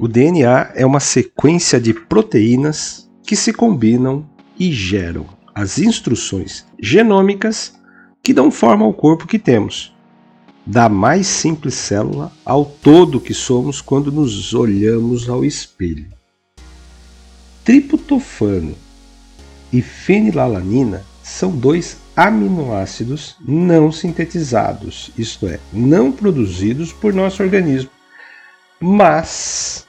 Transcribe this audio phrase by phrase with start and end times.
[0.00, 4.24] O DNA é uma sequência de proteínas que se combinam
[4.56, 7.74] e geram as instruções genômicas
[8.22, 9.92] que dão forma ao corpo que temos,
[10.64, 16.06] da mais simples célula ao todo que somos quando nos olhamos ao espelho.
[17.64, 18.76] Triptofano
[19.72, 27.90] e fenilalanina são dois aminoácidos não sintetizados, isto é, não produzidos por nosso organismo,
[28.80, 29.87] mas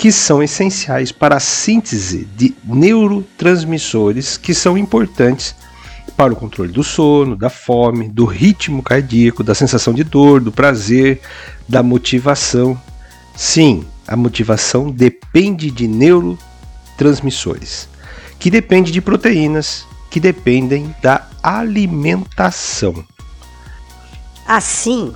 [0.00, 5.54] que são essenciais para a síntese de neurotransmissores que são importantes
[6.16, 10.50] para o controle do sono, da fome, do ritmo cardíaco, da sensação de dor, do
[10.50, 11.20] prazer,
[11.68, 12.80] da motivação.
[13.36, 17.86] Sim, a motivação depende de neurotransmissores,
[18.38, 23.04] que depende de proteínas, que dependem da alimentação.
[24.46, 25.12] Assim,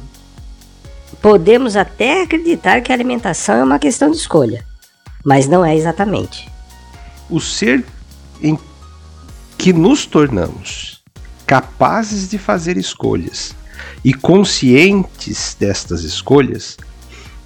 [1.23, 4.63] podemos até acreditar que a alimentação é uma questão de escolha,
[5.25, 6.51] mas não é exatamente.
[7.31, 7.85] O ser
[8.43, 8.59] em
[9.57, 11.03] que nos tornamos
[11.47, 13.55] capazes de fazer escolhas
[14.05, 16.77] e conscientes destas escolhas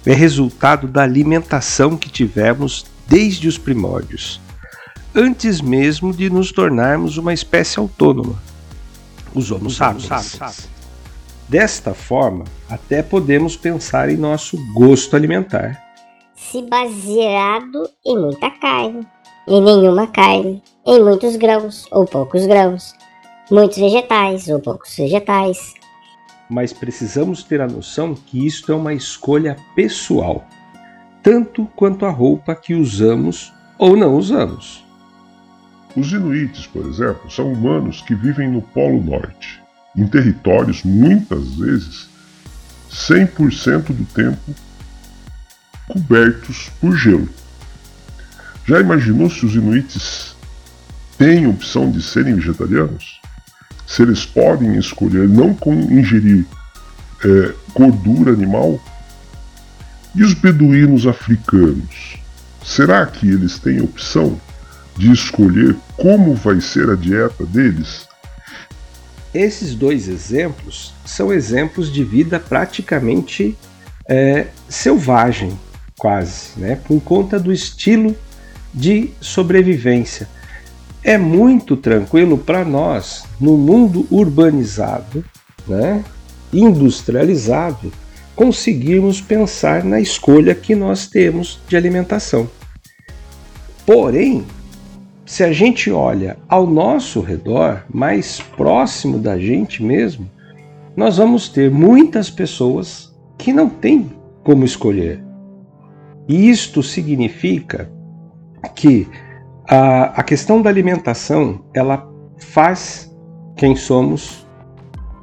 [0.05, 4.39] é resultado da alimentação que tivemos desde os primórdios
[5.13, 8.41] antes mesmo de nos tornarmos uma espécie autônoma,
[9.33, 10.67] os Homo sapiens.
[11.47, 15.88] Desta forma, até podemos pensar em nosso gosto alimentar.
[16.51, 19.05] Se baseado em muita carne,
[19.47, 22.95] em nenhuma carne, em muitos grãos ou poucos grãos,
[23.51, 25.75] muitos vegetais ou poucos vegetais.
[26.49, 30.43] Mas precisamos ter a noção que isto é uma escolha pessoal,
[31.21, 34.83] tanto quanto a roupa que usamos ou não usamos.
[35.95, 39.61] Os inuites, por exemplo, são humanos que vivem no Polo Norte,
[39.95, 42.09] em territórios muitas vezes
[42.89, 44.55] 100% do tempo
[45.89, 47.27] cobertos por gelo.
[48.65, 50.35] Já imaginou se os inuites
[51.17, 53.19] têm opção de serem vegetarianos?
[53.85, 55.57] Se eles podem escolher não
[55.91, 56.45] ingerir
[57.25, 58.81] é, gordura animal?
[60.15, 62.17] E os beduínos africanos?
[62.63, 64.39] Será que eles têm opção?
[64.99, 68.05] de escolher como vai ser a dieta deles?
[69.33, 73.57] Esses dois exemplos são exemplos de vida praticamente
[74.05, 75.57] é, selvagem,
[75.99, 76.79] quase, né?
[76.87, 78.15] por conta do estilo
[78.73, 80.27] de sobrevivência.
[81.03, 85.23] É muito tranquilo para nós, no mundo urbanizado,
[85.67, 86.03] né?
[86.51, 87.91] industrializado,
[88.35, 92.49] conseguirmos pensar na escolha que nós temos de alimentação.
[93.85, 94.45] Porém,
[95.25, 100.29] se a gente olha ao nosso redor, mais próximo da gente mesmo,
[100.95, 104.11] nós vamos ter muitas pessoas que não têm
[104.43, 105.28] como escolher.
[106.29, 107.91] Isto significa
[108.75, 109.07] que
[109.67, 112.07] a, a questão da alimentação ela
[112.37, 113.11] faz
[113.57, 114.45] quem somos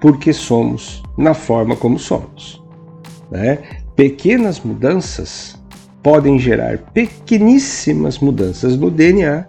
[0.00, 2.61] porque somos na forma como somos.
[3.31, 3.59] Né?
[3.94, 5.56] Pequenas mudanças
[6.03, 9.47] podem gerar pequeníssimas mudanças no DNA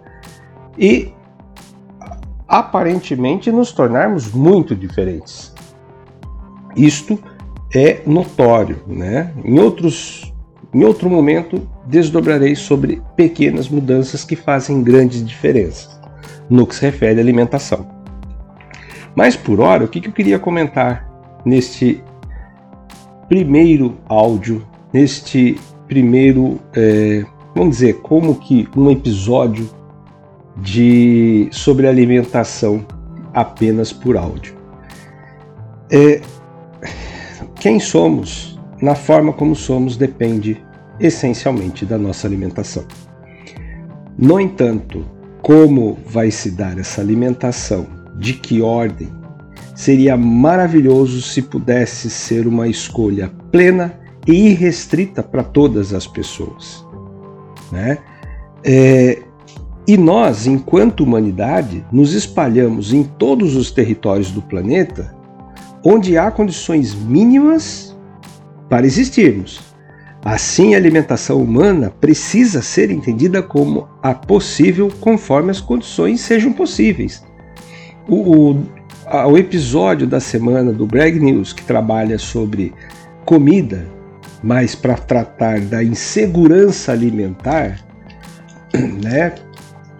[0.78, 1.12] e
[2.46, 5.52] aparentemente nos tornarmos muito diferentes.
[6.76, 7.18] Isto
[7.74, 9.32] é notório, né?
[9.44, 10.27] Em outros
[10.72, 15.98] em outro momento desdobrarei sobre pequenas mudanças que fazem grandes diferenças
[16.48, 17.86] no que se refere à alimentação.
[19.14, 21.08] Mas por hora, o que eu queria comentar
[21.44, 22.02] neste
[23.28, 27.24] primeiro áudio, neste primeiro, é,
[27.54, 29.68] vamos dizer, como que um episódio
[30.56, 32.84] de sobre alimentação
[33.34, 34.56] apenas por áudio.
[35.90, 36.20] É,
[37.58, 38.47] quem somos,
[38.80, 40.62] na forma como somos, depende
[41.00, 42.84] essencialmente da nossa alimentação.
[44.16, 45.04] No entanto,
[45.42, 49.08] como vai se dar essa alimentação, de que ordem,
[49.74, 53.94] seria maravilhoso se pudesse ser uma escolha plena
[54.26, 56.84] e irrestrita para todas as pessoas.
[57.70, 57.98] Né?
[58.64, 59.22] É,
[59.86, 65.16] e nós, enquanto humanidade, nos espalhamos em todos os territórios do planeta
[65.84, 67.87] onde há condições mínimas
[68.68, 69.60] para existirmos.
[70.24, 77.24] Assim, a alimentação humana precisa ser entendida como a possível conforme as condições sejam possíveis.
[78.08, 78.62] O, o,
[79.06, 82.74] a, o episódio da semana do Brag News, que trabalha sobre
[83.24, 83.86] comida,
[84.42, 87.78] mas para tratar da insegurança alimentar,
[89.02, 89.34] né,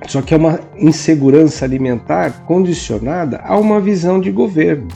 [0.06, 4.88] só que é uma insegurança alimentar condicionada a uma visão de governo,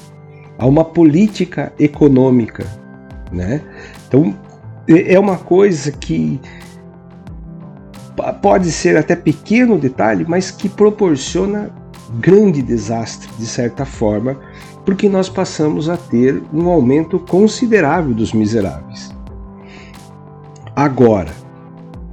[0.59, 2.67] a uma política econômica,
[3.32, 3.61] né?
[4.06, 4.37] Então
[4.88, 6.40] é uma coisa que
[8.40, 11.70] pode ser até pequeno detalhe, mas que proporciona
[12.19, 14.38] grande desastre, de certa forma,
[14.84, 19.14] porque nós passamos a ter um aumento considerável dos miseráveis.
[20.75, 21.31] Agora,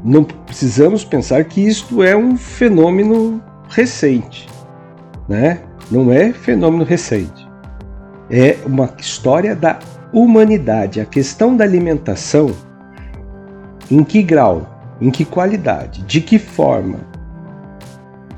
[0.03, 4.47] não precisamos pensar que isto é um fenômeno recente,
[5.27, 5.61] né?
[5.91, 7.47] Não é fenômeno recente.
[8.29, 9.79] É uma história da
[10.11, 10.99] humanidade.
[10.99, 12.51] A questão da alimentação,
[13.89, 16.99] em que grau, em que qualidade, de que forma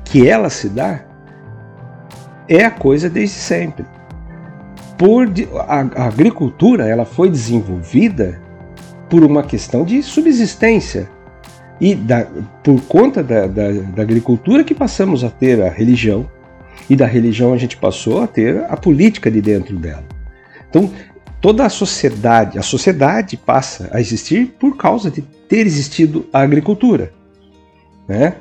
[0.04, 1.00] que ela se dá,
[2.48, 3.84] é a coisa desde sempre.
[4.98, 5.26] Por
[5.66, 8.40] a, a agricultura, ela foi desenvolvida
[9.08, 11.08] por uma questão de subsistência.
[11.80, 12.26] E da,
[12.62, 16.28] por conta da, da, da agricultura que passamos a ter a religião,
[16.88, 20.04] e da religião a gente passou a ter a política de dentro dela.
[20.68, 20.90] Então,
[21.42, 27.12] toda a sociedade, a sociedade passa a existir por causa de ter existido a agricultura.
[28.06, 28.36] Né?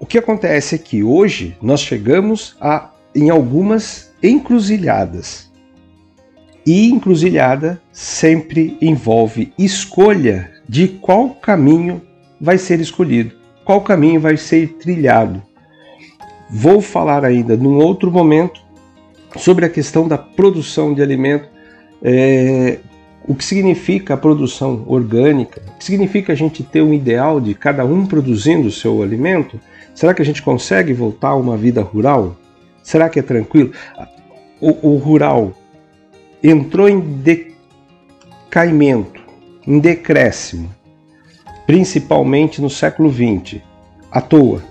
[0.00, 5.48] O que acontece é que hoje nós chegamos a, em algumas encruzilhadas.
[6.66, 12.02] E encruzilhada sempre envolve escolha de qual caminho
[12.40, 13.32] vai ser escolhido,
[13.64, 15.40] qual caminho vai ser trilhado.
[16.50, 18.63] Vou falar ainda num outro momento
[19.36, 21.48] sobre a questão da produção de alimento,
[22.02, 22.78] é,
[23.26, 27.54] o que significa a produção orgânica, o que significa a gente ter um ideal de
[27.54, 29.58] cada um produzindo o seu alimento.
[29.94, 32.36] Será que a gente consegue voltar a uma vida rural?
[32.82, 33.72] Será que é tranquilo?
[34.60, 35.52] O, o rural
[36.42, 37.00] entrou em
[38.50, 39.22] decaimento,
[39.66, 40.68] em decréscimo,
[41.66, 43.62] principalmente no século XX,
[44.10, 44.62] à toa.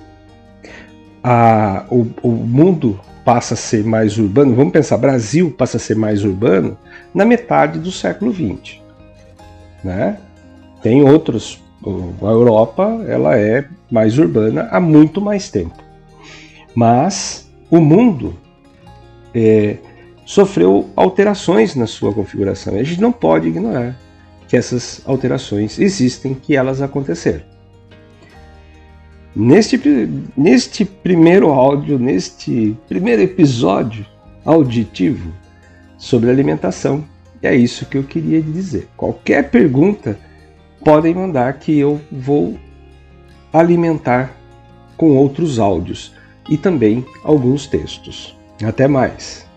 [1.24, 5.96] A, o, o mundo passa a ser mais urbano, vamos pensar, Brasil passa a ser
[5.96, 6.78] mais urbano
[7.14, 8.80] na metade do século XX.
[9.84, 10.18] Né?
[10.82, 11.62] Tem outros,
[12.22, 15.82] a Europa ela é mais urbana há muito mais tempo.
[16.76, 18.36] Mas o mundo
[19.34, 19.78] é,
[20.26, 22.76] sofreu alterações na sua configuração.
[22.76, 23.98] A gente não pode ignorar
[24.48, 27.53] que essas alterações existem, que elas aconteceram.
[29.36, 29.80] Neste,
[30.38, 34.06] neste primeiro áudio, neste primeiro episódio
[34.46, 35.34] auditivo
[35.98, 37.04] sobre alimentação,
[37.42, 38.88] é isso que eu queria dizer.
[38.96, 40.20] Qualquer pergunta
[40.84, 42.58] podem mandar que eu vou
[43.52, 44.36] alimentar
[44.96, 46.14] com outros áudios
[46.50, 48.38] e também alguns textos.
[48.64, 49.48] Até mais!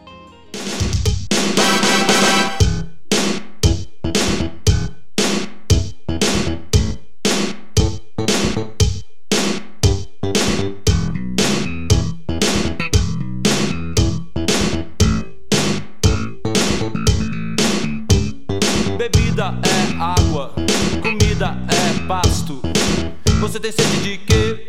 [23.41, 24.69] Você tem sede de quê?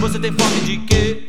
[0.00, 1.28] Você tem fome de quê?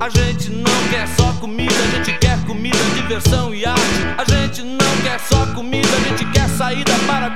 [0.00, 3.80] A gente não quer só comida, a gente quer comida, diversão e arte.
[4.18, 7.30] A gente não quer só comida, a gente quer saída para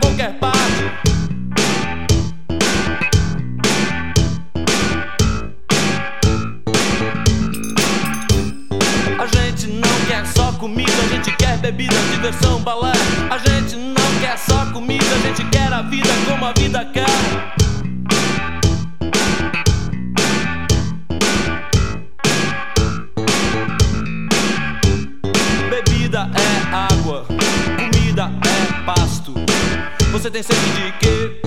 [30.29, 31.41] Você tem sede de quê?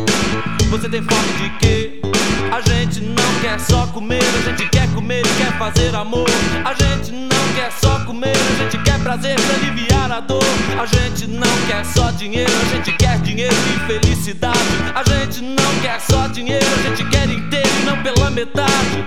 [0.72, 2.02] Você tem fome de quê?
[2.52, 6.28] A gente não quer só comer, a gente quer comer e quer fazer amor.
[6.66, 10.44] A gente não quer só comer, a gente quer prazer pra aliviar a dor.
[10.82, 14.58] A gente não quer só dinheiro, a gente quer dinheiro e felicidade.
[14.96, 19.06] A gente não quer só dinheiro, a gente quer inteiro e não pela metade.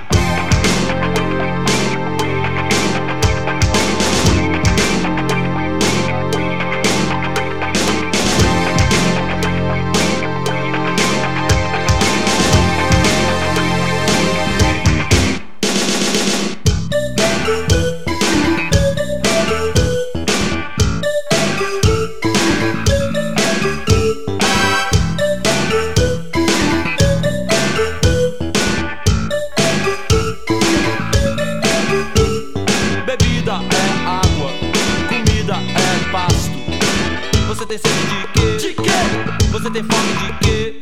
[39.75, 40.79] Tem fome de quê?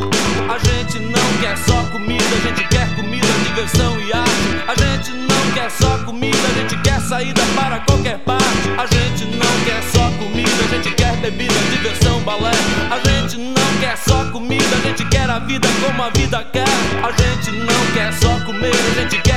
[0.51, 4.31] A gente não quer só comida, a gente quer comida, diversão e arte.
[4.67, 8.69] A gente não quer só comida, a gente quer saída para qualquer parte.
[8.77, 12.51] A gente não quer só comida, a gente quer bebida, diversão, balé.
[12.91, 16.69] A gente não quer só comida, a gente quer a vida como a vida quer.
[17.03, 19.32] A gente não quer só comer, a gente quer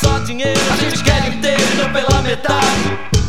[0.00, 3.23] só dinheiro, a gente quer inteiro, não pela metade.